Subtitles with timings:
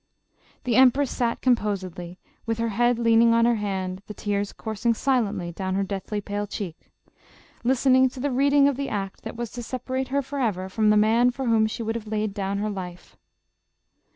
[0.63, 1.37] The em JOSEPHINE.
[1.37, 1.41] 259 press sat
[1.93, 6.19] composedly, with her head leaning on her hand, the tears coursing silently down her deathly
[6.21, 6.89] pale cheek,
[7.63, 10.97] listening to the reading of the Act that was to separate her forever from the
[10.97, 13.15] man for whom she would have laid down her life.